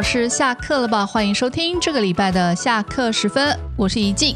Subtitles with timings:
[0.00, 1.04] 老师下课了吧？
[1.04, 4.34] 欢迎收听这个礼拜的下课时分，我是怡静。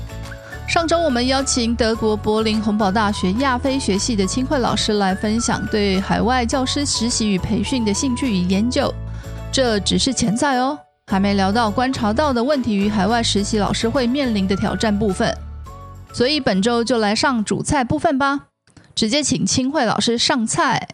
[0.69, 8.93] 上周我们邀请德国柏林洪堡大学亚非学系的清慧老师来分享对海外教师实习与培训的兴趣与研究，
[9.51, 15.35] 这只是潜在哦，还没聊到观察到的问题与海外实习老师会面临的挑战部分。
[16.13, 18.49] 所以本周就来上主菜部分吧，
[18.95, 20.89] 直接请清慧老师上菜。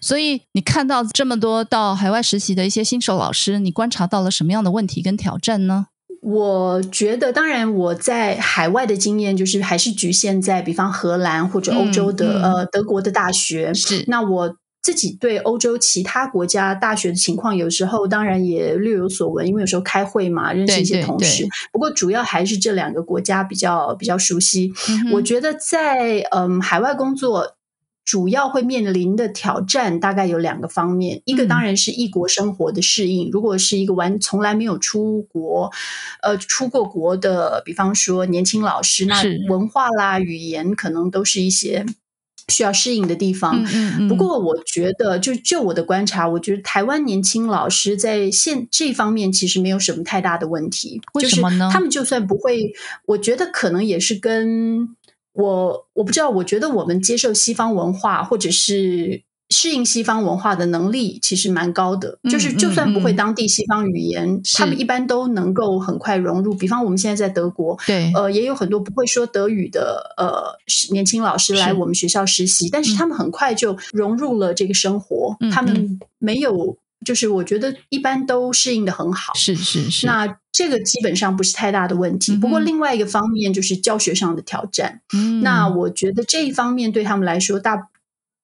[0.00, 5.86] 所以你看到这么多到海外实习的一些新手老师，你观察到了什么样的问题跟挑战呢？
[6.22, 13.72] 我觉得，当然我在海外的经验就是还是局限在，比方荷兰或者欧洲的呃德国的大学。
[13.72, 21.48] 是，那我自己对欧洲其他国家大学的情况，有时候当然也略有所闻，因为有时候开会嘛，认识一些同事。
[21.72, 24.70] 不过主要还是这两个国家比较比较熟悉。
[25.12, 27.56] 我觉得在嗯海外工作。
[28.10, 33.30] 主要会面临的挑战大概有两个方面，一个当然是异国生活的适应。
[33.30, 35.70] 如果是一个完从来没有出国，
[36.20, 41.86] 呃，出过国的，比方说年轻老师，那文化啦、语言可能都是一些
[42.48, 43.64] 需要适应的地方。
[44.08, 51.00] 不过，我觉得就就我的观察，我觉得台湾年轻老师在现这方面其实没有什么太大的问题。
[51.14, 51.70] 为什么呢？
[51.72, 52.72] 他们就算不会，
[53.06, 54.96] 我觉得可能也是跟。
[55.40, 62.18] 我我不知道，我觉得我们接受西方文化或者是适应西方文化的能力其实蛮高的。
[62.30, 66.54] 就是就算不会当地西方语言，他们一般都能够很快融入。
[66.54, 70.56] 比方我们现在在德国，对，呃，也有很多不会说德语的呃
[70.92, 75.36] 年轻老师来我们学校实习，但是他们很快就融入了这个生活。
[75.52, 79.34] 他们没有，就是我觉得一般都适应的很好。
[79.34, 80.06] 是是是。
[80.06, 85.00] 那这个基本上不是太大的问题，不过另外一个方面就是教学上的挑战。
[85.42, 87.88] 那我觉得这一方面对他们来说，大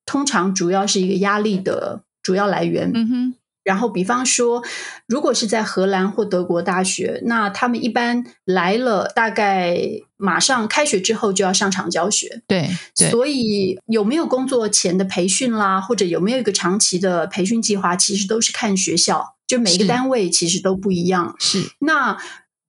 [0.06, 2.90] 通常主要是一个压力的主要来源。
[2.94, 3.34] 嗯哼。
[3.64, 4.62] 然后，比方说，
[5.06, 9.76] 如果是在荷兰或德国大学，那他们一般来了，大概
[10.16, 12.42] 马上开学之后就要上场教学。
[12.46, 19.35] 对，所以有没有工作前的培训啦，或者有没有一个长期的培训计划，其实都是看学校。
[19.46, 21.34] 就每一个单位其实都不一样。
[21.38, 22.18] 是那。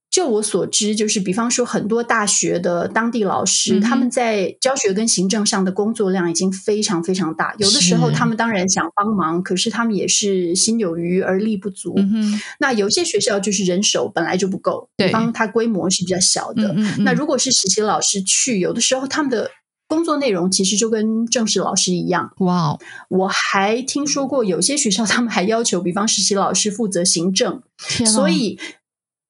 [0.09, 7.53] 就我所知，就是比方说，很多大学的当地老师，他们在教学跟行政上的工作量已经非常非常大。
[7.59, 11.93] 有的时候，他们当然想帮忙，可是他们也是心有余而力不足。
[12.59, 16.73] 那有些学校就是人手本来就不够，比方它规模是比较小的。
[16.99, 19.51] 那如果是实习老师去，有的时候他们的
[19.87, 22.31] 工作内容其实就跟正式老师一样。
[22.39, 22.77] 哇，
[23.09, 27.61] 我还听说过有些学校他们还要求，比方实习老师负责行政，
[28.05, 28.59] 所以。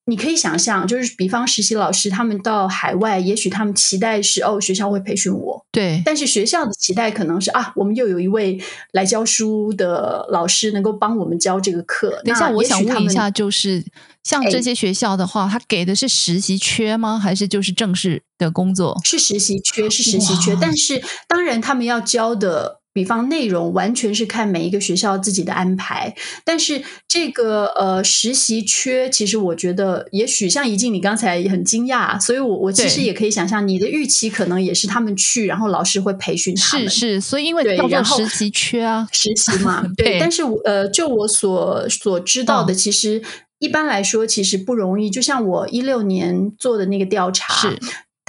[0.10, 5.62] 你可以想象，就是比方实习老师他们到海外，也许他们期待是哦，学校会培训我。
[5.70, 8.58] 对，但是学校的期待可能是啊，我们又有一位
[8.94, 12.22] 来教书的老师能够帮我们教这个课。
[12.24, 13.84] 等一下，我想问一下，就是
[14.28, 17.18] 像这些学校的话，他给的是实习缺吗？
[17.18, 19.00] 还是就是正式的工作？
[19.06, 20.54] 是实习缺，是实习缺。
[20.60, 22.82] 但是当然，他们要教的。
[22.98, 40.18] 比方内容完全是看每一个学校自己的安排，但是这个呃实习缺，其实我觉得也许像怡静你刚才也很惊讶，所以我我其实也可以想象你的预期可能也是他们去，然后老师会培训他们，是是，所以因为叫做实习缺啊，实习嘛， 对。
[40.20, 43.22] 但是呃，就我所所知道的，其实
[43.60, 45.10] 一般来说其实不容易。
[45.10, 47.80] 就像我一六年做的那个调查是。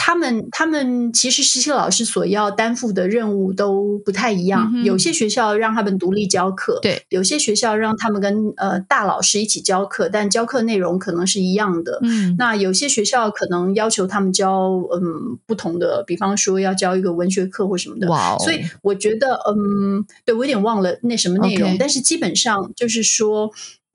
[0.01, 11.99] 他们他们其实实习老师所要担负的任务都不太一样，有些学校让他们独立教课，对，有些学校让他们跟呃大老师一起教课，但教课内容可能是一样的。
[12.03, 18.09] 嗯，那有些学校可能要求他们教嗯不同的，比方说要教一个文学课或什么的。
[18.09, 18.37] 哇哦！
[18.39, 23.51] 所以我觉得嗯，对我有点忘了那什么内容，但是基本上就是说。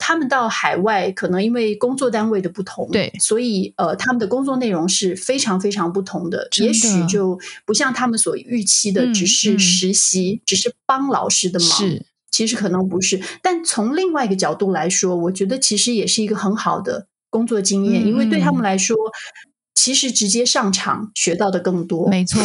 [0.06, 6.46] 他们到海外，可能因为工作单位的不同，对，所以呃，他们的工作内容是非常非常不同的。
[6.62, 11.70] 也许就不像他们所预期的，只是实习，只是帮老师的忙。
[11.70, 13.22] 是，其实可能不是。
[13.42, 18.98] 但从另外一个角度来说，我觉得其实也是一个很好的工作经验，因为对他们来说。
[19.76, 22.42] 其实直接上场学到的更多，没错。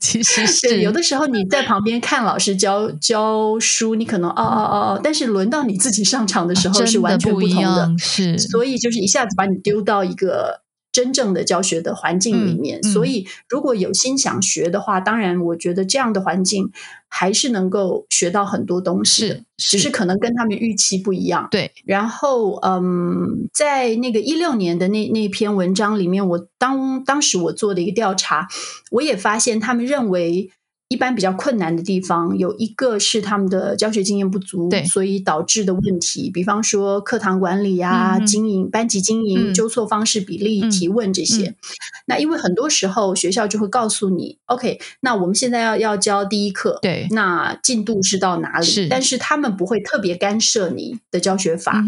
[0.00, 8.38] 其实 是有的时候你在旁边看老师教教书，你可能哦哦哦哦，但是轮到你自己上场的时候是完全不同的，是。
[8.38, 10.65] 所以就是一下子把你丢到一个。
[10.96, 16.70] 真正的教学的环境里面，所以如果有心想学的话，当然我觉得这样的环境
[17.06, 19.90] 还是能够学到很多东西的，只是。
[19.90, 21.48] 可能跟他们预期不一样。
[21.50, 28.48] 对，然后嗯，在那个一六年的那那篇文章里面，我当当时我做的一个调查，
[28.90, 30.50] 我也发现他们认为
[30.88, 41.56] 一般比较困难的地方，有一个是他们的教学经验不足，对，所以导致的问题，比方说课堂管理啊、经营、班级经营、纠错方式、比例、提问这些。
[42.06, 48.64] 那因为很多时候学校就会告诉你，OK，那我们现在要要教第一课，对，那进度是到哪里？
[48.64, 51.84] 是，但是他们不会特别干涉你的教学法。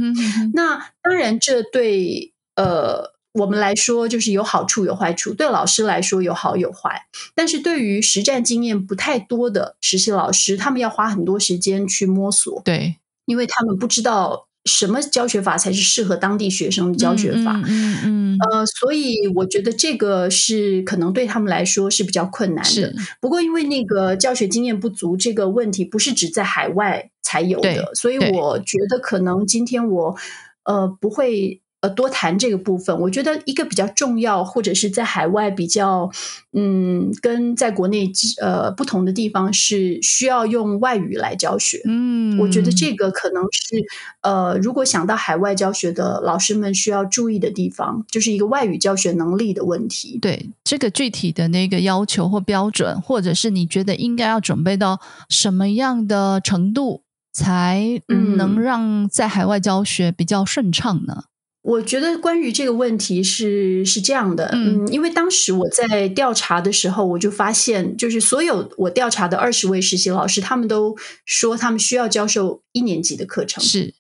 [0.54, 3.17] 那当然，这对呃。
[3.32, 5.32] 我们来说，就是有好处有坏处。
[5.34, 12.62] 对老师来说有好有坏，但是对于实战经验不太多的实习老师，他们要花很多时间去摸索。
[12.64, 12.96] 对，
[13.26, 17.62] 因为他们不知道什么教学法才是适合当地学生的教学法。
[17.66, 18.38] 嗯嗯。
[18.50, 22.92] 呃，所以我觉得这个是可能对他们来说是比较困难的。
[23.20, 30.16] 不过，因为那个教学经验不足这个问题，不是只在海外才有的，所以我觉得可能今天我
[30.64, 31.60] 呃不会。
[31.80, 36.10] 呃，多谈这个部分，我觉得一个比较重要，或者是在海外比较，
[36.52, 38.10] 嗯，跟在国内
[38.42, 41.80] 呃不同的地方是需要用外语来教学。
[41.84, 43.76] 嗯，我觉得这个可能是
[44.22, 50.18] 呃，如果想到海外教学的老师们需要注意的地方，就是一个外语教学能力的问题。
[50.20, 57.02] 对，这个具体的那个要求或标准，或者是你觉得应该要准备到什么样的程度，
[57.32, 61.22] 才能让在海外教学比较顺畅呢？
[61.68, 73.62] 我觉得关于这个问题是是这样的，嗯，因为当时我在调查的时候，我就发现，就是所有我调查的二十位实习老师，他们都说他们需要教授一年级的课程。
[73.62, 73.92] 是，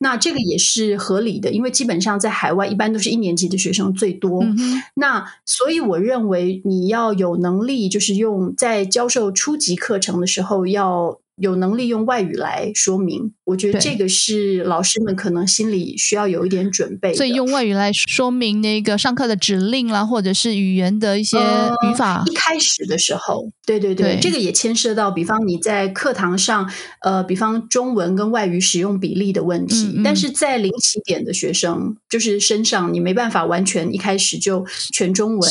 [0.00, 4.42] 那这个也是合理的，因为基本上在海外一般都是一年级的学生最多。
[4.96, 11.21] 那所以我认为你要有能力，就是用在教授初级课程的时候要。
[11.36, 17.14] 有能力用外语来说明，我觉得这个是老师们可能心里需要有一点准备。
[17.14, 22.22] 所以用外语来说明那个上课的指令啦，或者是语言的一些语法。
[22.30, 26.70] 一开始的时候，对对对，这个也牵涉到，比方你在课堂上，
[27.00, 30.00] 呃，比方中文跟外语使用比例的问题。
[30.04, 35.50] 但是在零起点的学生，就是身上你没办法完全一开始就全中文。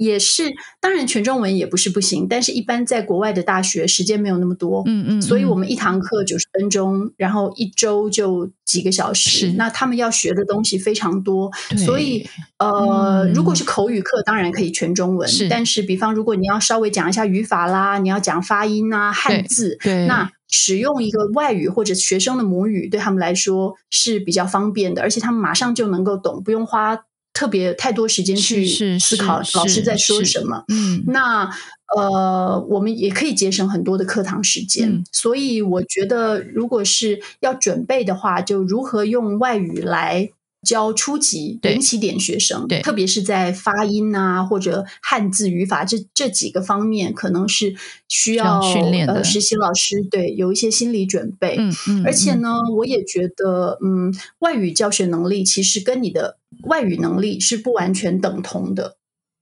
[0.00, 0.50] 也是，
[0.80, 12.26] 当然全中文也不是不行，但是一般在国外的大学时间没有那么多，嗯嗯，所以我们一堂课九十分钟，然后一周就几个小时，那他们要学的东西非常多，所以
[12.58, 20.30] 呃，如果是口语课，当然可以全中文，但是比方如果你要稍微讲一下语法啦，你要讲发音啊、汉字，对，那。
[20.52, 26.98] 使用一个外语或者学生的母语对他们来说是比较方便的，而且他们马上就能够懂，不用花。
[27.32, 28.66] 特别太多时间去
[28.98, 31.50] 思考老师在说什么，嗯，那
[31.96, 35.02] 呃，我们也可以节省很多的课堂时间。
[35.12, 40.30] 所以我觉得，如果是要准备的话，就如何用外语来。
[40.62, 47.74] 教初级零起点学生，对，特别是在发音啊或者汉字语法这这几个方面，可能是
[48.08, 49.24] 需要训练的。
[49.24, 52.04] 实习老师对有一些心理准备，嗯嗯。
[52.04, 58.96] 而且呢，我也觉得，嗯，外语教学能力其实跟你的外语能力是不完全等同的。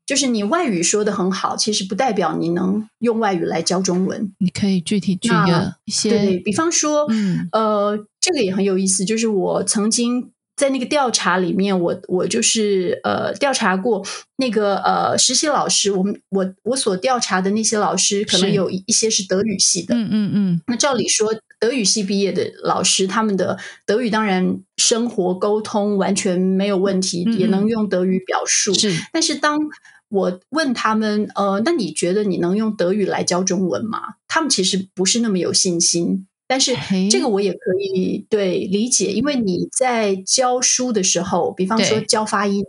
[0.06, 4.32] 就是你外语说的很好，其实不代表你能用外语来教中文。
[4.38, 10.30] 你可以具体举个一些，对比方说，嗯呃，这个也很有意思，就是我曾经。
[10.58, 14.04] 在那个调查里面，我我就是呃调查过
[14.38, 20.60] 那个呃实习老师，我们我我所调查的那些老师，可能有一一些是德语系的，嗯嗯嗯。
[20.66, 28.74] 那照理说，德语系毕业的老师，他们的德语当然生活沟通完全没有问题，也能用德语表述。
[28.74, 29.60] 是，但是当
[30.08, 34.00] 我问他们，呃，那你觉得你能用德语来教中文吗？
[34.26, 36.26] 他们其实不是那么有信心。
[36.48, 36.74] 但是
[37.10, 42.64] 这个我也可以对理解，因为你在教书的时候，比方说教发音，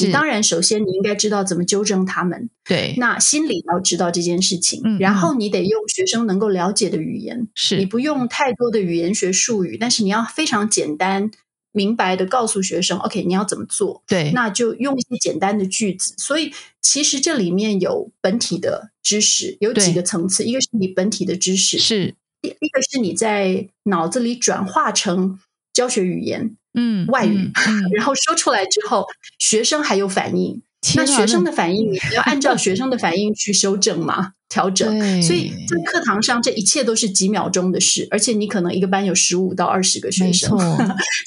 [0.00, 7.76] 你当然首先你应该知道怎么纠正他们，对，那心里要知道这件事情，然后你得用学生能够了解的语言，是。
[7.78, 11.28] 你不用太多的语言学术语，但是你要非常简单
[11.72, 16.14] 明白的告诉学生，OK，你要怎么做，对，那就用一些简单的句子。
[16.16, 22.14] 所以其实这里面有本体的知识，有几个层次，一个是你本体的知识是。
[22.42, 25.38] 一个是你在脑子里转化成
[25.72, 27.50] 教学语言，嗯，外语，
[27.96, 29.06] 然后说出来之后，
[29.38, 30.62] 学生还有反应。
[30.94, 34.88] 那学生的反应，你要按照学生的反应去修正嘛，调整。
[35.20, 40.56] 所以在课堂上，这一切都是几秒钟的事，而且你可能一个班有十五到二十个学生，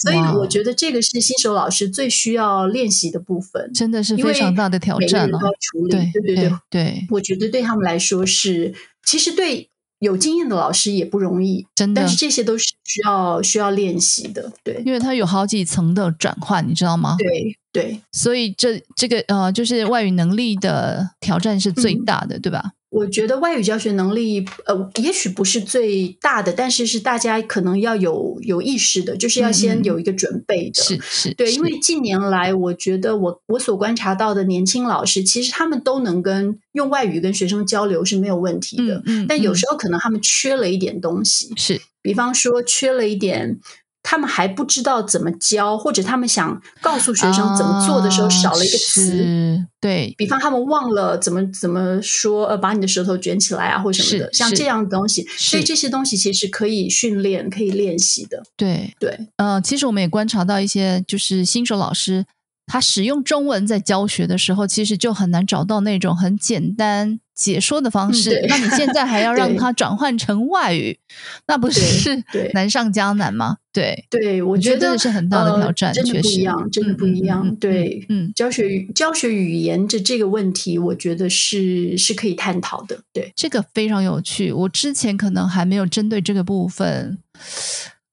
[0.02, 5.38] 所以我觉得这个是新手老师最需要练习的部分，真的是非常大的挑战了。
[5.60, 8.74] 处理，对对对对，我觉得对他们来说是，
[9.06, 9.70] 其实对。
[10.00, 12.02] 有经验的老师也不容易，真的。
[12.02, 14.82] 但是这些都是需要需要练习的，对。
[14.86, 17.16] 因为它有好几层的转换，你知道吗？
[17.20, 18.02] 对对。
[18.12, 22.72] 所以这这个呃，就是外语能力的挑战是最大的，对吧？
[22.90, 30.82] 我觉得外语教学能力，呃，也许不是最大的，但是是大家可能要有有意识的，就是要先有一个准备的。
[30.82, 39.04] 是是，对，因为近年来，我觉得我我所观察到的年轻老师，其实他们都能跟用外语跟学生交流是没有问题的。
[39.06, 43.60] 嗯，但有时候可能他们缺了一点东西，是，比方说缺了一点。
[44.10, 50.16] 他们还不知道怎么教，或者他们想告诉学生怎么做的时候少了一个词，对。
[50.18, 58.42] 比方他们忘了怎么怎么说，呃，把你的舌头卷起来啊，或什么的，像这样的东西，所以这些东西其实可以训练、可以练习的。
[58.58, 58.96] 对。
[59.00, 62.26] 对，呃，其实我们也观察到一些，就是新手老师。
[62.66, 68.46] 他使用中文在教学的时候，其实就很难找到那种很简单解说的方式。
[68.50, 71.00] 那你现在还要让 它转换成外语，
[71.48, 72.22] 那不是
[72.54, 73.58] 难上加难吗？
[73.72, 77.56] 对，对我觉得是很大的挑战，真的不一样，真的不一样。
[77.56, 83.00] 对，嗯，教学语教学语言这这个问题，我觉得是是可以探讨的。
[83.14, 84.52] 对，这个非常有趣。
[84.52, 87.18] 我之前可能还没有针对这个部分，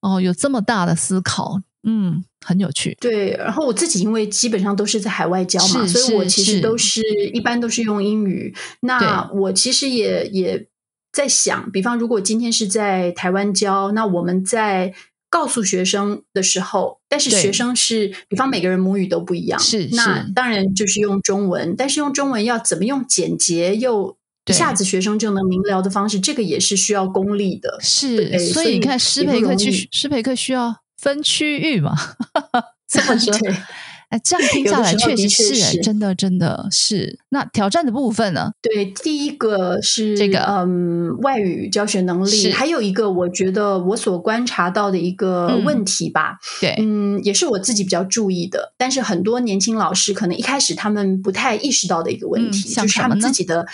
[0.02, 1.60] 哦，有这么大的思考。
[1.88, 2.96] 嗯，很有趣。
[3.00, 7.00] 对，然后我自己因为基本上都是在海外教嘛，所以我其实都是
[7.32, 8.52] 一般都是用英语。
[8.80, 10.66] 那我其实也也
[11.12, 14.92] 在想，比方如果今天是在台湾教，那我们在
[15.30, 24.16] 告诉学生的时候，但是学生是，比方每个人母语都不一样，是那当然就是用中文，但是用中文要怎么用简洁又
[24.50, 27.78] 一下子学生就能明了的方式，这个也是需要功力的。
[27.80, 30.76] 是，所以你看，师培课去师培课需要。
[31.06, 31.94] 分区域嘛，
[32.90, 33.32] 这么说，
[34.10, 37.20] 哎，这样听下来确实是，真的，真的是。
[37.28, 38.50] 那挑战的部分呢？
[38.60, 53.64] 对，第一个是这个，嗯，外语教学能力，还有一个，我觉得我所观察到的一个问题吧，对，嗯，也是我自己比较注意的，但是很多年轻老师可能一开始他们不太意识到的一个问题，就是他们自己的。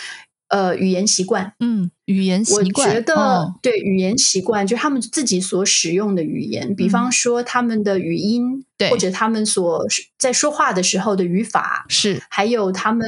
[0.53, 9.83] 呃，语言习惯，嗯，语言习惯，我觉得对语言习惯，就是他们自己所使用的语言，比方说他们的语音，对，或者他们所
[10.19, 13.07] 在说话的时候的语法，是，还有他们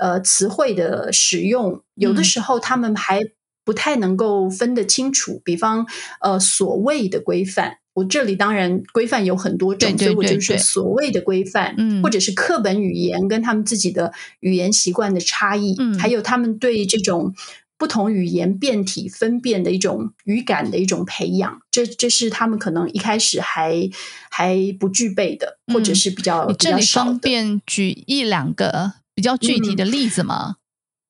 [0.00, 3.22] 呃词汇的使用，有的时候他们还
[3.64, 5.86] 不太能够分得清楚，比方
[6.20, 7.78] 呃所谓的规范。
[7.94, 17.34] 我这里当然规范有很多种，所以我就是所谓的规范，嗯或者是课本语言跟他们自己的语言习惯的差异，嗯还有他们对这种
[17.76, 23.90] 不同语言变体分辨的一种语感的一种培养，这这是他们可能一开始还
[24.30, 27.10] 还不具备的，或者是比较比较少的。
[27.10, 30.56] 方便举一两个比较具体的例子吗？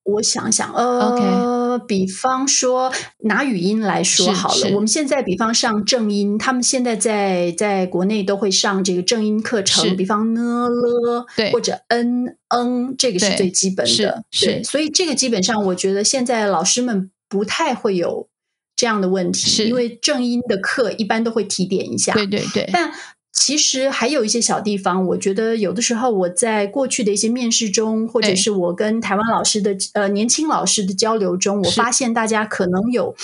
[0.04, 2.92] 我想想，呃，比方说
[3.25, 18.28] 拿语音来说好了，我们现在比方上正音，他们现在在在国内都会上这个正音课程，比方呢了，或者嗯嗯，这个是最基本的，是，所以这个基本上我觉得现在老师们不太会有
[18.75, 22.92] 这样的问题，因为正音的课一般都会提点一下，对对对，但。
[23.33, 33.17] 其实还有一些小地方，我觉得有的时候我在过去的一些面试中，或者是我跟台湾老师的呃年轻老师的交流中，我发现大家可能有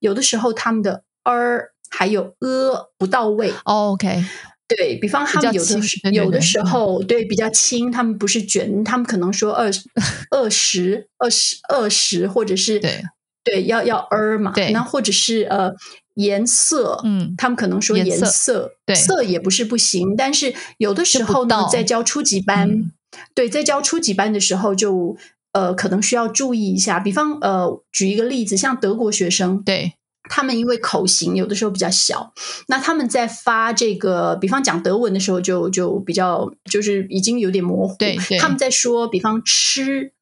[0.00, 3.54] 有的时候他们的 er 还有呃不到位。
[3.62, 4.24] OK，
[4.66, 9.70] 对比方他们有的有的时候对比较轻，他们不是卷，他们可能说二
[10.30, 13.02] 二十二十二十，或者是对。
[13.44, 15.72] 对要要 er 嘛，对，那或者是呃。
[16.14, 22.90] 颜色，嗯，他们可能说颜色，对，色也不是不行，但是有的时候呢，在教初级班，
[23.34, 25.16] 对，在教初级班的时候，就
[25.52, 27.00] 呃，可能需要注意一下。
[27.00, 29.94] 比方，呃，举一个例子，像德国学生，对
[30.28, 32.32] 他们因为口型有的时候比较小，
[32.68, 37.96] 那他们在发这个，比方讲德文的时候，就就比较就是已经有点模糊。
[37.98, 40.12] 对，他们在说，比方吃。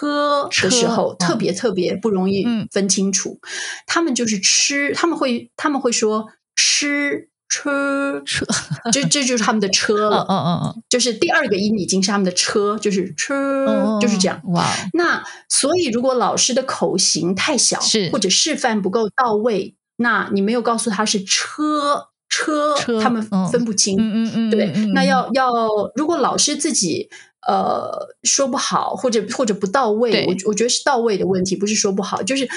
[0.00, 3.38] 车的时候特别特别不容易分清楚，
[3.86, 8.46] 他们就是吃，他们会他们会说吃车车，
[8.92, 14.40] 这这就是他们的车了，嗯嗯嗯，就是第二个音已经是他们的车，就是车，就是这样。
[14.52, 23.96] 哇，那所以如果老师的口型太小，是或者示范不够到位，那你没有告诉他是车车，他们分不清。
[23.98, 25.52] 嗯嗯嗯，对，那要要
[25.94, 27.10] 如果老师自己。
[27.46, 32.48] 呃，说不好或者或者不到位，我我觉得是到位的问题，不是说不好，就是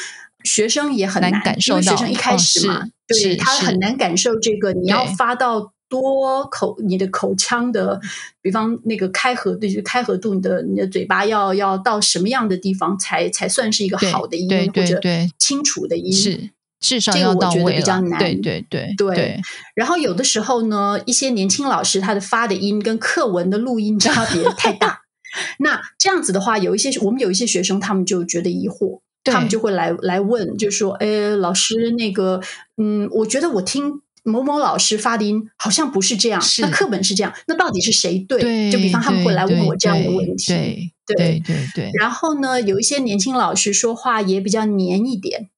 [0.44, 1.82] 学生也很难感受到。
[1.82, 8.02] 学生一开始嘛，对他很难感受这个，你要发到多口，你的口腔的，
[8.42, 15.00] 比方那个开合，对，就开合度，你的你的嘴巴要要到什么样的地方才才算是一个好的音或者
[15.38, 16.12] 清楚的音？
[16.12, 16.50] 是。
[16.84, 19.42] 至少这个我觉得比较难，对对对对。
[19.74, 25.00] 然后有的时候呢，一些年轻老师他的发的音跟课文的录音差别太大，
[25.60, 32.42] 那这样子的话，有一些我们有一些学生他们就觉得疑惑，他们就会来来问，就说：“哎，老师，那个，
[32.76, 38.70] 嗯，我觉得我听某某老师发的音好像不是这样，那课本是这样，那到底是谁对？
[38.70, 41.92] 就比方他们会来问我这样的问题，对对对对。
[41.98, 45.50] 然后呢，有一些年轻老师说话也比较黏一点，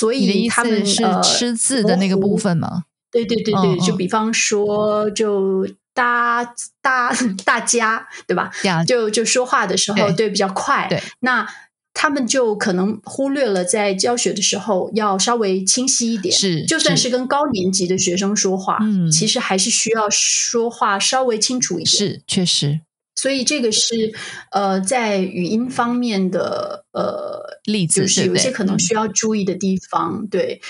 [0.00, 2.84] 所以他们是吃字的那个部分吗？
[3.12, 7.14] 对对对对，就比方说，就大大
[7.44, 8.50] 大家对吧？
[8.86, 11.46] 就就说话的时候，对比较快，对那。
[11.92, 22.80] 他们就可能忽略了在教学的时候要稍微清晰一点，是就算是跟高年级的学生说话，嗯，其实还是需要说话稍微清楚一点，是确实。
[23.16, 24.14] 所以这个是
[24.52, 27.29] 呃，在语音方面的呃
[27.64, 30.60] 例子，就是有一些可能需要注意的地方，对。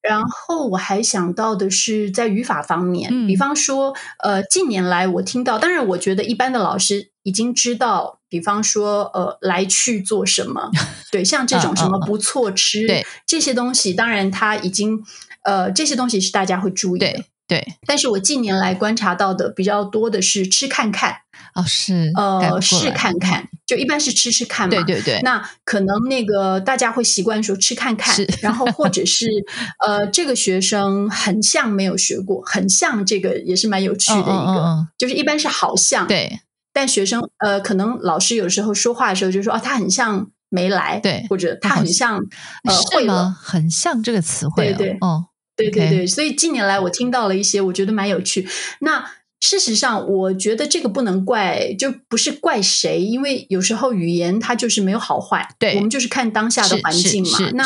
[0.00, 8.18] 然后我还想到的是在语法方面，比方说呃，近年来我听到，当然我觉得一般的老师已经知道。
[8.32, 10.70] 比方说，呃，来去做什么？
[11.12, 15.04] 对，像这种什么不错吃，对这些东西，当然他已经，
[15.44, 17.24] 呃，这些东西是大家会注意的。
[17.46, 21.14] 对，但是我近年来观察到的比较多的是吃看看。
[21.54, 24.74] 哦，是，呃，试看看，就一般是吃吃看嘛。
[24.74, 25.20] 对对对。
[25.22, 29.28] 那可能那个大家会习惯说吃看看，然后或者是
[29.86, 36.06] 呃，这个学生很像没有学过，很像这个也是蛮有趣的一个，就是一般是好像。
[36.06, 36.40] 对。
[36.74, 42.16] 但学生呃，可能老师有时候说话的时候就说啊，他很像没来，对，或者他很像
[42.64, 48.48] 呃会了，很像这个词汇，对对，哦，对对对，所以近年来我听到了一些，我觉得蛮有趣。
[48.80, 49.04] 那
[49.42, 57.50] 事实上，我觉得这个不能怪，就不是怪谁，因为有时候语言它就是没有好坏，对，我们就是看当下的环境嘛。
[57.52, 57.64] 那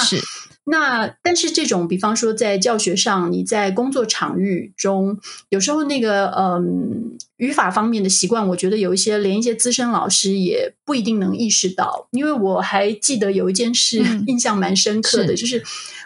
[0.68, 5.16] 那但是这种，比方说在教学上，你在工作场域中，
[5.50, 7.16] 有时候那个嗯。
[7.37, 12.09] 语法方面的习惯，我觉得有一些连一些资深老师也不一定能意识到。
[12.12, 15.62] 因为我还记得有一件事印象蛮深刻的，就是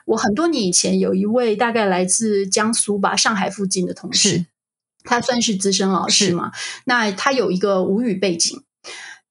[0.07, 4.45] 我很多年以前有一位大概来自江苏吧上海附近的同事，
[5.05, 6.53] 他算是资深老师嘛。
[6.85, 8.63] 那他有一个吴语背景。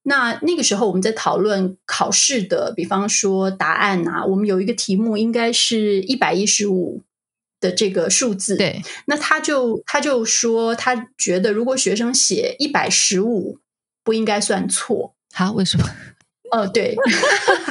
[0.03, 7.03] 那那个时候我们在讨论考试的，比方说答案啊，我们有一个题目应该是一百一十五。
[7.61, 13.59] 的这个数字，对，那他就他就说，他觉得如果学生写一百十五，
[14.01, 15.13] 不应该算错。
[15.33, 15.83] 好，为什么？
[16.51, 16.95] 哦，对。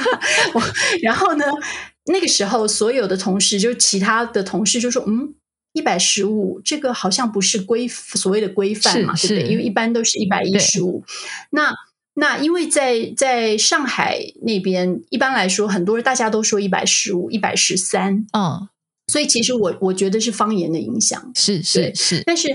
[1.01, 1.45] 然后呢，
[2.05, 5.33] 那个时候所有的同事，就其他的同事就说：“嗯，
[5.73, 9.47] 一百十五，这个好像不是规所谓的规范嘛，对不对？
[9.47, 11.03] 因为一般都是一百一十五。
[11.51, 11.73] 那
[12.15, 18.67] 那因为在在上海那边，一般来说，很多人大家都说一百十五、一百十三，嗯。
[19.11, 22.21] 所以其实我我觉得是方言的影响，是是是。
[22.27, 22.47] 但是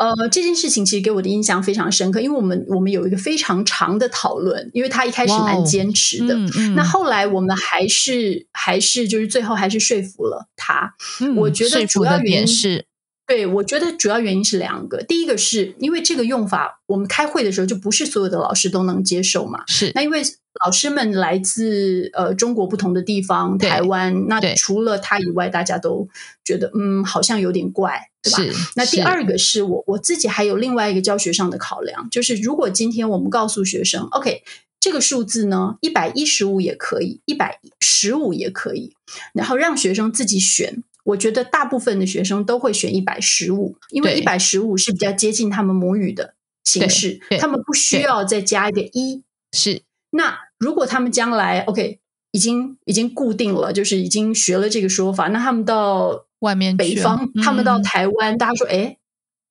[0.00, 6.34] 呃，这件事情其实给我的印象非常深刻，因为我们我们有一个非常长的讨论，因为他一开始蛮坚持的，
[6.74, 10.94] 那后来我们还是还是就是最后还是说服了他。
[11.36, 12.86] 我觉得主要原因是。
[13.30, 15.00] 对，我觉得主要原因是两个。
[15.04, 19.62] 第一个是因为这个用法，我们开会的时候就不是所有的老师都能接受嘛。
[19.68, 20.20] 是，那因为
[20.64, 26.08] 老师们来自呃中国不同的地方，台湾，那除了他以外，大家都
[26.44, 28.38] 觉得嗯，好像有点怪，对吧？
[28.74, 34.42] 那第二个是我我自己还有另外一个教学上的考量，就是如果今天我们告诉学生，OK，
[34.80, 38.96] 这个数字呢，一百一十五也可以，一百十五也可以，
[39.32, 40.82] 然后让学生自己选。
[41.04, 46.34] 我觉得大部分的学生都会选一百十五，因为一百十五是比较接近他们母语的
[46.64, 49.22] 形式，他们不需要再加一个一。
[49.52, 51.98] 是，那如果他们将来 OK
[52.32, 58.98] 已经已经固定了，就是已经学了这个说法，那他们到外面北方，他们到台湾，大家说，哎，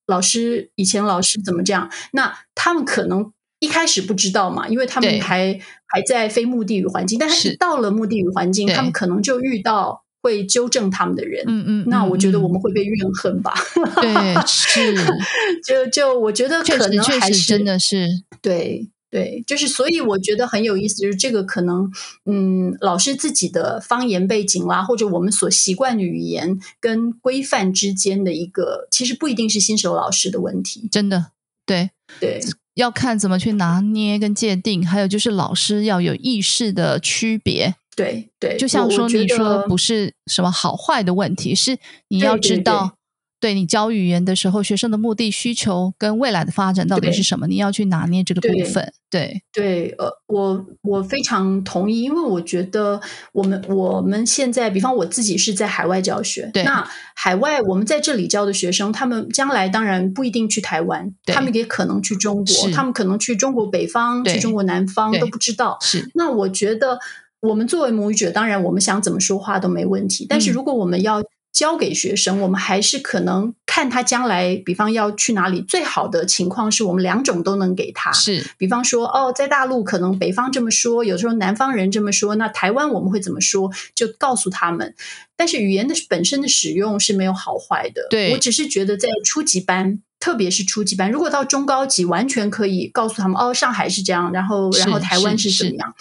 [0.06, 1.92] 老师以前老师怎么这样？
[2.14, 10.04] 那他们可能一开始不知道嘛，因为他们还还在非目的语环境，但是到了目的语环境，他们可能就遇到。
[10.22, 13.54] 会纠正他们的人，嗯嗯，那我觉得我们会被怨恨吧？
[14.02, 14.94] 对，是，
[15.66, 18.08] 就就我觉得可能还是真的是，
[18.42, 21.90] 对对，就是所以我觉得很有意思，就是这个可能，
[22.26, 31.32] 嗯，老师自己的方言背景啦，或者我们所习惯的语言跟规范之间的一个，其实不一定是新手老师的问题，真的，
[31.66, 32.40] 对对，
[32.76, 37.76] 要看怎么去拿捏跟界定，还有就是老师要有意识的区别。
[37.96, 42.94] 对对，就像说你说不是什么好坏的问题，是你要知道，
[43.42, 48.94] 对你教语言的时候，学生的目的需求跟未来的发展到底是什么，你要去拿捏这个部分。
[49.10, 53.02] 对对，呃，我我非常同意，因为我觉得
[53.34, 65.78] 我们我们现在，比方我自己是在海外教学，那海外我们在这里教的学生，他们将来当然不一定去台湾，他们也可能去中国，他们可能去中国北方，去中国南方都不知道。
[65.82, 67.00] 是，那我觉得。
[67.42, 70.26] 我们作为母语者，当然我们想怎么说话都没问题。
[70.28, 78.12] 但是如果我们要教给学生，我们还是可能看他将来，比方要去哪里，最好的情况是我们两种都能给他。
[78.12, 83.72] 是，比方说，哦，在大陆可能北方这么说，有时候南方人这么说，那台湾我们会怎么说？
[83.96, 84.94] 就告诉他们。
[85.36, 88.08] 但是语言的本身的使用是没有好坏的。
[88.10, 95.96] 对我只是觉得在初级班，特别是初级班，如果到中高级，完全可以告诉他们，哦，上海是这样，然后然后台湾是怎么样。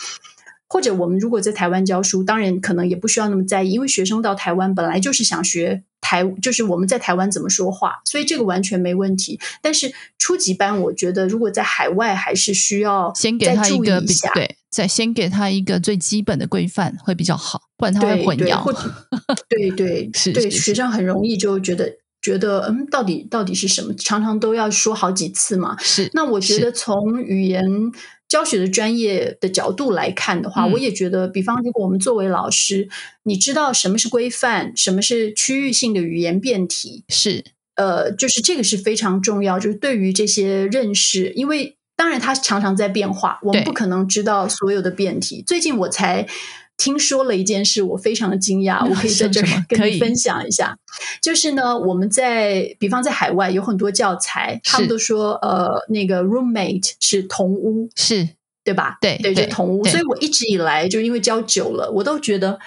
[0.68, 9.40] 或者我们如果在台湾教书，当然可能也不需要那么在意，因为学生到台湾本来就是想学台，就是我们在台湾怎么说话，所以这个完全没问题。
[9.62, 13.98] 但是初级班，我觉得如果在海外，还是需要先给他一个
[14.34, 18.70] 对，再先给他一个最基本的规范会比较好，不然他会混淆。
[19.48, 23.94] 对对 是，对学生很容易就觉得觉得嗯，到底到底是什么？
[23.94, 25.78] 常常都要说好几次嘛。
[25.80, 27.64] 是，那我觉得从语言。
[28.28, 32.88] 教学的专业的角度来看的话，我也觉得，比方如果我们作为老师，
[33.22, 37.42] 你知道什么是规范，什么是区域性的语言变体，是
[37.76, 45.42] 呃，就是这个是非常重要，就是对于这些认识，因为当然它常常在变化，我们不可能知道所有的变体。
[45.46, 46.26] 最近我才。
[46.78, 50.78] 听说了一件事，我非常的惊讶，我可以在这 跟你分享一下。
[51.20, 58.28] 就是呢，我们在比方在海外有很多教材，他们都说呃，那个 roommate 是同屋，是
[58.64, 58.96] 对吧？
[59.00, 59.84] 对对，就同屋。
[59.86, 62.60] 所以我一直以来就因为教久了，我都觉得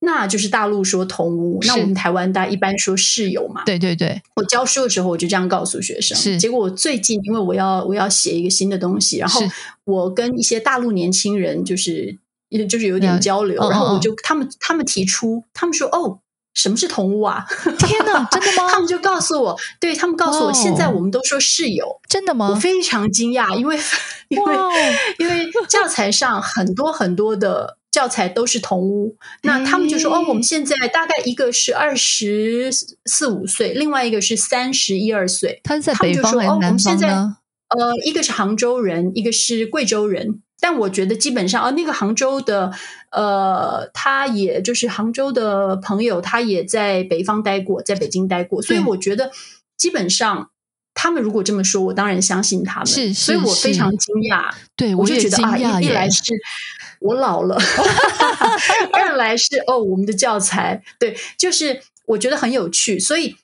[0.00, 3.62] 那就是大陆说同屋，那我们台湾大家一般说室友嘛。
[3.64, 6.18] 对对对，我教书的时候我就这样告诉学生。
[6.18, 9.40] 是，结果我最近因为我要我要写一个新的东西，然后
[9.84, 12.18] 我跟一些大陆年轻人就是。
[12.48, 16.20] 也就是有点交流，然后我就他们他们提出，他们说哦，
[16.54, 17.44] 什么是同屋啊？
[17.78, 18.68] 天哪，真的吗？
[18.70, 22.48] 他们就告诉我，对他们告诉我，现在我们都说室友，真的吗？
[22.50, 23.78] 我非常惊讶，因为
[24.28, 24.54] 因为
[25.18, 32.70] 因为教材上很多很多的教材都是同屋，那他们就说哦，我们现在大概一个是二十
[33.04, 37.36] 四五岁，另外一个是三十一二岁，他是在北方还是南方呢？
[37.68, 40.40] 呃，一个是杭州人，一个是贵州人。
[40.60, 42.72] 但我觉得基本上，呃，那个杭州的，
[43.10, 49.30] 呃，他也就是杭州的朋友，他也在北方待过，在北京待过，所以我觉得
[49.76, 50.50] 基本上
[50.94, 52.86] 他们如果这么说，我当然相信他们。
[52.86, 54.50] 是，所以我非常惊讶。
[54.76, 56.34] 对，我就觉得啊，一来是
[57.00, 57.56] 我老了，
[58.92, 63.36] 二来是哦，我们的教材，对，就是我觉得很有趣，所以。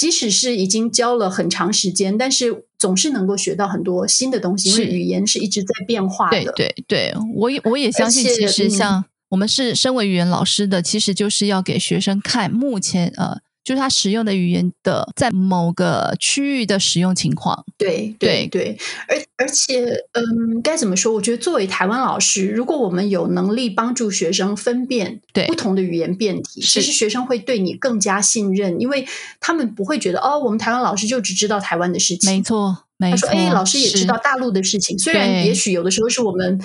[0.00, 6.42] 即使是已经教了很长时间，但是总是能够学到很多新的东西，因为语言是一直在变化的。
[6.42, 13.42] 对对对，我也我也相信，其实像我们是身为语言老师的，其实就是要给学生看目前呃。
[13.70, 21.14] 就是他使用的语言的在某个区域的使用情况，对对对，而而且，嗯，该怎么说？
[21.14, 29.06] 我觉得作为台湾老师，如果我们有能力帮助学生分辨不同的语言变体，其实学生会对你更加信任，因为
[29.38, 33.28] 他们不会觉得哦，我们台湾老师就只知道台湾的事情，没错，没错。
[33.28, 36.60] 哎，老师也知道大陆的事情，虽然也许有的时候是我们。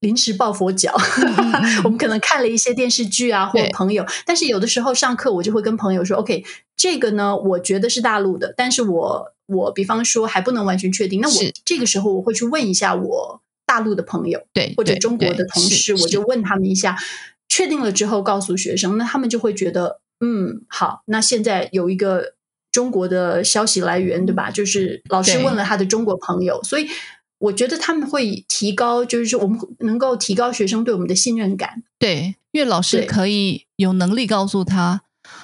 [0.00, 0.94] 临时抱佛脚，
[1.84, 4.04] 我们可能看了一些电视剧啊，或朋友。
[4.26, 6.44] 但是有的时候上课，我就会跟朋友说：“OK，
[6.76, 11.20] 这个呢，我觉得是大陆的，但是我我比方说还不能完全确定。
[11.22, 16.94] 那我这个时候我会去问一下我大陆的朋友，对，或者中国的同事，我就问他们一下，
[17.48, 22.34] 确定了之后告诉学生，那他们就会觉得，嗯，好，那现在有一个
[22.70, 24.50] 中国的消息来源，对吧？
[24.50, 26.86] 就是老师问了他的中国朋友，所以。
[27.38, 31.82] 我觉得他们会提高，就是说我们能够提高学生对我们的信任感。
[31.98, 35.02] 对，因为老师可以有能力告诉他，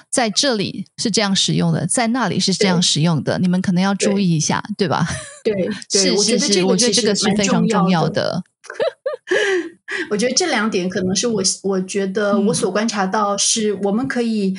[0.09, 5.07] 在这里是这样使用的，在那里是这样使用的，你们可能要注意一下，对吧？
[5.43, 8.43] 对， 是是是，我觉得这个是非常重要的。
[10.09, 14.57] 我觉得这两点可能是我我觉得我所观察到，是我们可以，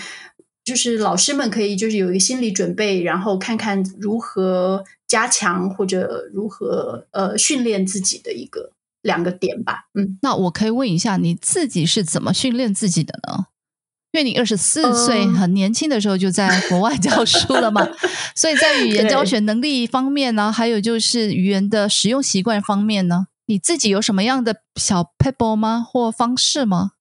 [0.64, 4.84] 就是老师们可以就是有一个心理准备，然后看看如何。
[5.06, 8.72] 加强或者如何呃训练自己的一个
[9.02, 13.46] 两个点吧，嗯，那我可以问一下你自己是怎么训练自己的呢？
[14.10, 17.86] 因为你二十四岁很年轻的时候就在国外 教书了嘛，
[18.34, 26.92] 所以在语言教学能力方面呢，还有就是语言的使用习惯方面呢，你自己有什么样的小 pebble 吗或方式吗？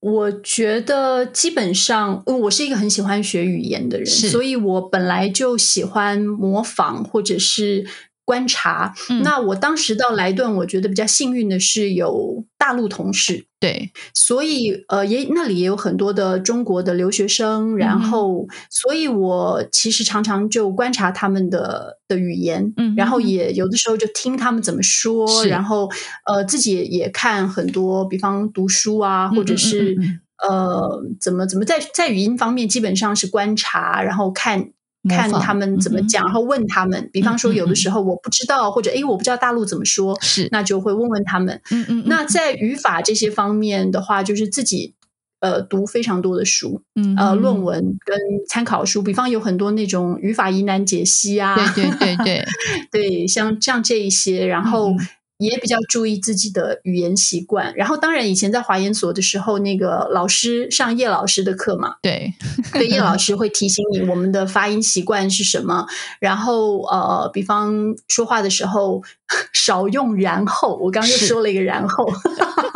[0.00, 7.86] 我觉得基本上，我是一个很喜欢学语言的人，所以我本来就喜欢模仿或者是
[8.30, 8.94] 观察。
[9.24, 25.90] 那我当时到莱顿，我觉得比较幸运的是有大陆同事，对，所以呃，也那里也有很多的中国的留学生，然后，所以我其实常常就观察他们的的语言，嗯，然后也有的时候就听他们怎么说，然后
[26.24, 29.96] 呃，自己也看很多，比方读书啊，或者是。
[30.42, 34.70] 呃，怎么怎么在在语音方面基本上是观察，然后看
[35.08, 37.08] 看他们怎么讲，然后问他们。
[37.12, 41.60] 比方说，有的时候我不知道，或者哎，我不知道大陆怎么说，是那就会问问他们。
[41.70, 42.04] 嗯嗯。
[42.06, 44.94] 那在语法这些方面的话，就是自己
[45.40, 49.02] 呃读非常多的书，嗯呃论文跟参考书。
[49.02, 52.46] 比方有很多那种语法疑难解析啊，对对对对
[52.90, 54.92] 对，像像这一些，然后。
[55.40, 62.34] 也比较注意自己的语言习惯，然后当然以前在华研所的时候，那个老师上叶老师的课嘛，对，
[62.72, 65.86] 对叶老师会提醒你我们的发音习惯是什么，
[66.20, 69.02] 然后呃，比方说话的时候
[69.54, 72.06] 少用然后，我刚刚又说了一个然后，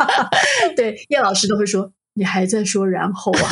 [0.75, 3.49] 对叶老师都会说你还在说然后啊，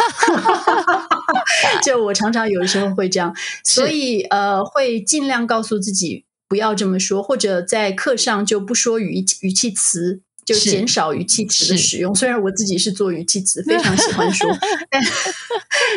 [1.85, 6.25] 就我常常有的时候会这样，所以呃会尽量告诉自己。
[6.53, 12.13] 不要这么说，或者在课上就不说语语气词，就减少语气词的使用。
[12.13, 14.47] 虽然我自己是做语气词，非常喜欢说，
[14.91, 15.01] 但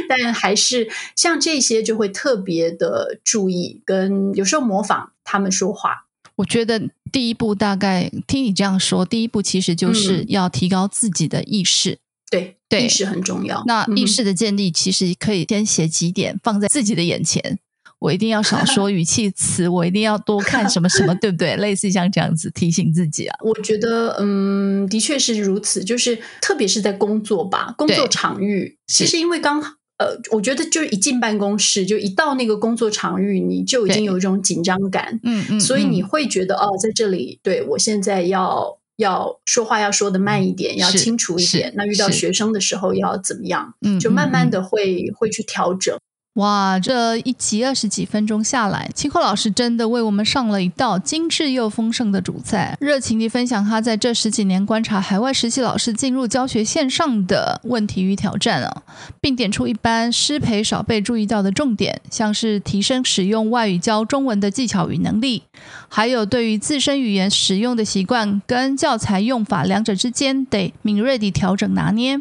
[0.08, 6.06] 但还是像这些就会特别的注意，跟有时候模仿他们说话。
[6.36, 11.98] 我觉得第一步大概听你这样说，第一步其实就是要提高自己的意识。
[12.30, 13.62] 对，意识很重要。
[13.66, 17.58] 那意识的建立其实可以先写几点放在自己的眼前。
[17.98, 21.56] 我一定要少说语气 词，我一定要多看什么什么， 对不对？
[21.56, 23.36] 类似像这样子提醒自己啊。
[23.42, 25.82] 我觉得，嗯，的确是如此。
[25.82, 29.60] 就是特别是在工作吧，工作场域，其实因为刚
[29.98, 41.72] 呃，我觉得就是一进办公室，就一到那个工作场域，你就已经有一种紧张感，嗯嗯，所以你会觉得哦，在这里，对我现在要要说话要说的慢一点，要清楚一点。
[41.74, 43.74] 那遇到学生的时候要怎么样？
[43.80, 45.96] 嗯，就慢慢的会会去调整。
[46.36, 58.82] 哇，这一集二十几分钟下来，清阔老师真的为我们上了一道精致又丰盛的主菜，热情地分享他在这十几年观察海外实习老师进入教学线上的问题与挑战啊，
[59.18, 65.44] 并点出一般师培少被注意到的重点，像是提升使用外语教中文的技巧与能力，
[65.88, 72.20] 还有对于自身语言使用的习惯跟教材用法两者之间得敏锐地调整拿捏。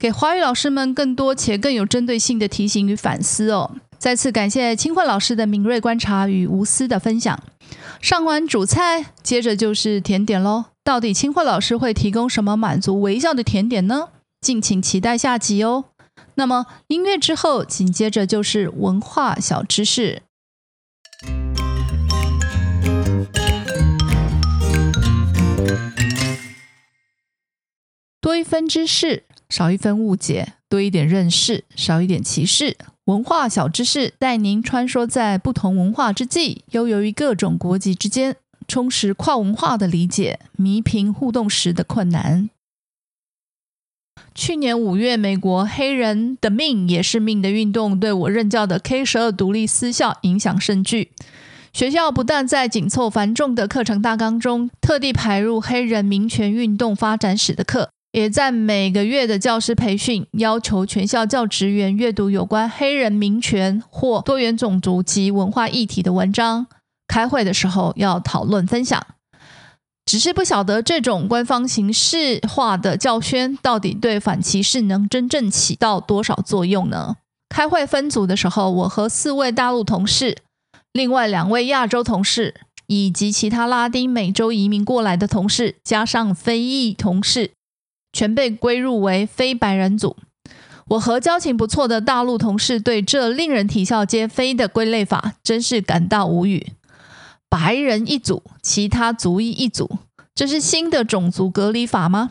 [0.00, 3.70] 给华语老师们更多且更有针对性的提醒与反思哦！
[3.98, 7.38] 再次感谢清慧老师的敏锐观察与无私的分享。
[8.00, 10.64] 上完主菜，接着就是甜点喽。
[10.82, 14.08] 到底清慧老师会提供什么满足微笑的甜点呢？
[14.40, 15.84] 敬请期待下集哦。
[16.36, 20.22] 那么音乐之后，紧接着就是文化小知识。
[28.22, 29.24] 多一分知识。
[29.50, 32.78] 少一分误解，多一点认识；少一点歧视。
[33.06, 38.36] 文化小知识带您穿梭在不同文化之际，悠游于各种国籍之间，
[38.68, 42.48] 充实跨文化的理解，弥平互动时的困难。
[44.32, 51.10] 去年五月，美国“黑人的命也是命”的运动对我任教的 K 十二独立私校影响甚巨。
[51.72, 57.90] 学校不但在紧凑繁重的课程大纲中特地排入黑人民权运动发展史的课。
[58.12, 66.66] 也在每个月的教师培训，要求全校教职员阅读有关黑人民权或多元种族及文化议题的文章。
[67.06, 69.06] 开会的时候要讨论分享。
[70.06, 77.16] 只是不晓得这种官方形式化的教宣，到底对反歧视能真正起到多少作用呢？
[77.48, 80.38] 开会分组的时候，我和四位大陆同事，
[80.92, 82.54] 另外两位亚洲同事，
[82.88, 87.52] 以及其他拉丁美洲移民过来的同事，加上非裔同事。
[88.12, 90.16] 全被归入为非白人组。
[90.88, 96.72] 我和交情不错的大陆同事对这令人啼笑皆非的归类法真是感到无语。
[97.48, 99.98] 白人一组，其他族裔一组，
[100.34, 102.30] 这是新的种族隔离法吗？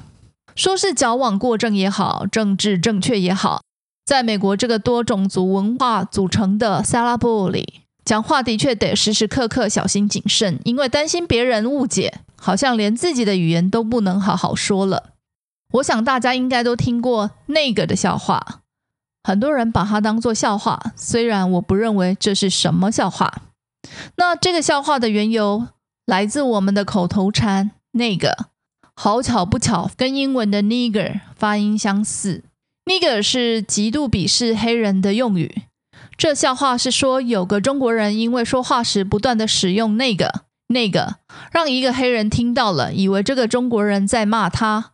[0.56, 3.62] 说是矫枉过正也好，政治正确也好，
[4.06, 15.12] 在美国这个多种族文化组成的萨拉布里，讲话的确得时时刻刻小心谨慎，因为担心别人误解，好像连自己的语言都不能好好说了。
[15.74, 18.62] 我想大家应该都听过那个的笑话，
[19.24, 23.44] 很多人把它当做笑话，虽然我不认为这是什么笑话。
[24.16, 25.68] 那这个笑话的缘由
[26.06, 28.48] 来自我们的口头禅“那个”，
[28.96, 32.44] 好巧不巧，跟英文的 “nigger” 发音相似。
[32.86, 35.64] “nigger” 是极度鄙视黑人的用语。
[36.18, 41.18] 这笑话是说，有个中国人因为说话时不断的使用“那个”，那个
[41.52, 44.92] 让一个黑人听到了，以为这个中国人在骂他，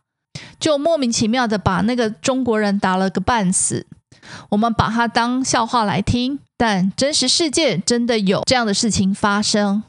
[0.58, 3.86] 就莫名其妙的把那个中国人打了个半死。
[4.50, 9.82] 我们把它当笑话来听，但真实世界真的有这样的事情发生。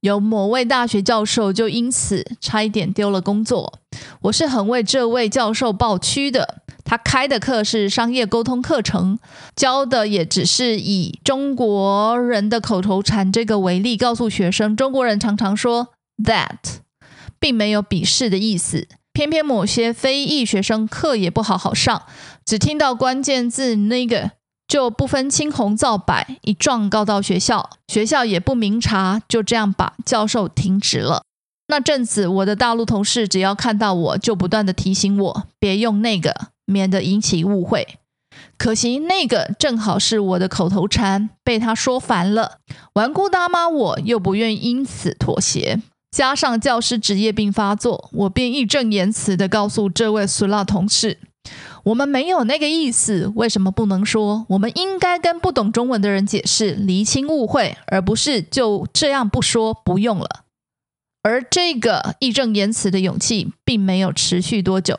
[0.00, 3.80] 有某位大学教授就因此差一点丢了工作，
[4.22, 6.62] 我是很为这位教授抱屈的。
[6.84, 9.18] 他开的课是商业沟通课程，
[9.56, 15.88] 教的也只是以中国人的口头禅这个为例，告诉学生中国人常常说
[16.22, 16.78] that，
[17.40, 18.86] 并没有鄙视的意思。
[19.18, 22.04] 偏偏某些非裔学生课也不好好上，
[22.44, 24.30] 只听到关键字那个
[24.68, 31.24] 就不分青红皂白，一状告到学校，学校也不明察，就这样把教授停职了。
[31.66, 36.52] 那阵子，我的大陆同事只要看到我就不断的提醒我别用那个。
[36.70, 37.98] 免得引起误会。
[38.56, 42.58] 可惜那个正好是我的口头禅，被他说烦了。
[42.92, 45.80] 顽固大妈，我又不愿因此妥协。
[46.18, 51.18] 加上教师职业病发作，我便义正言辞地告诉这位苏拉同事
[51.86, 54.44] ：“我们没有那个意思，为什么不能说？
[54.48, 60.40] 我们应该跟不懂中文的人解释，厘清误会，而不是就这样不说不用了。”
[61.22, 64.98] 而这个义正言辞的勇气，并没有持续多久。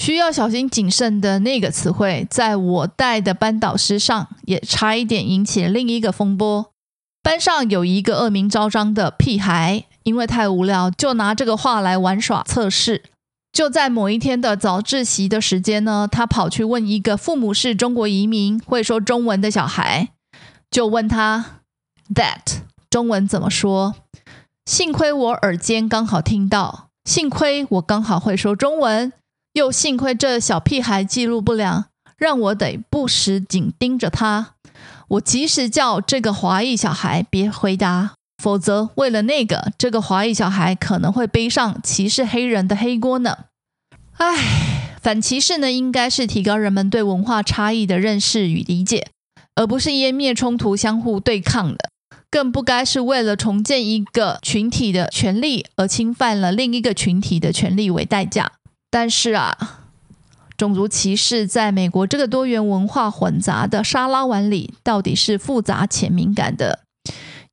[0.00, 6.70] 需要小心谨慎的那个词汇，在我带的班导师上也差一点引起另一个风波。
[7.24, 13.02] 班上有一个恶名昭彰的屁孩，因为太无聊，就拿这个话来玩耍测试。
[13.52, 20.10] 就在某一天的早自习的时间呢，他跑去问一个父母是中国移民、会说中文的小孩，
[20.70, 21.60] 就问他
[22.14, 23.94] that 中文怎么说？
[24.66, 29.12] 幸亏我耳尖刚好听到，幸亏我刚好会说中文。
[29.52, 31.84] 又幸亏这小屁孩记录不良，
[32.16, 34.54] 让我得不时紧盯着他。
[35.06, 43.36] 我及时叫这个华裔小孩别回答，否则为了那个，这个华裔小孩可能会背上歧视黑人的黑锅呢。
[44.18, 49.08] 唉，反歧视呢，应该是提高人们对文化差异的认识与理解，
[49.54, 51.90] 而不是湮灭冲突、相互对抗的。
[52.30, 58.50] 更不该是为了重建一个群体的权利而侵犯了另一个群体的权利为代价。
[58.90, 59.56] 但是啊，
[60.56, 66.80] 种族歧视在美国这个多元文化混杂的沙拉碗里，到底是复杂且敏感的，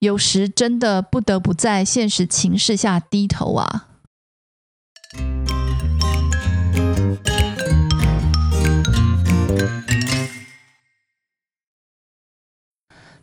[0.02, 3.86] 有时真的不得不在现实情势下低头啊。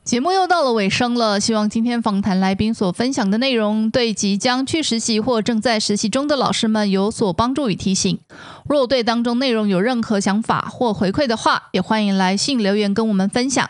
[0.04, 8.20] 节目又到了尾声了，希望今天访谈来宾所分享的内容对即将去实习或正在实习中的老师们有所帮助与提醒。
[8.68, 13.68] 若对当中内容有任何想法或回馈的话，也欢迎来信留言跟我们分享。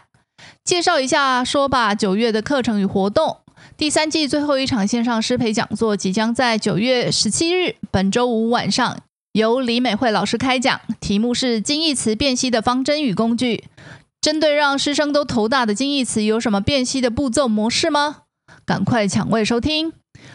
[0.69, 3.39] 介绍一下说吧，九月的课程与活动，
[3.79, 8.99] 第三季最后一场线上师培讲座即将在九月十七日，本周五晚上
[9.33, 13.65] 由李美惠老师开讲，题目是金义词辨析的方针与工具。
[14.21, 18.17] 针对让师生都头大的近义词，有什么辨析的步骤模式吗？
[18.67, 19.95] 赶快抢位收听！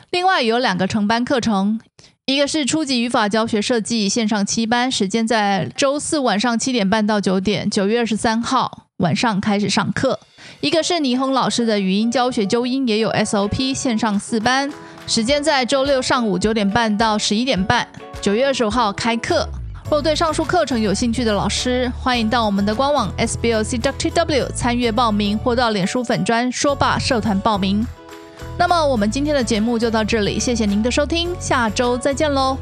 [0.09, 1.79] 另外有两个成班课程，
[2.25, 10.17] 一个是初级语法教学设计线上七班，时间在周四晚上七点半到九点，九月二十三号晚上开始上课；
[10.61, 14.71] 一个是倪虹老师的语音教学纠音，也有 SOP 线上四班，
[15.05, 17.85] 时间在周六上午九点半到十一点半，
[18.21, 19.47] 九月二十五号开课。
[19.91, 27.85] 若对上述课程有兴趣的老师，欢迎到我们的官网 sblc.tw 参阅报名，或到脸书粉专说吧社团报名。
[28.57, 32.57] 那么，我们今天的节目就到这里，谢谢您的收听，下周再见喽。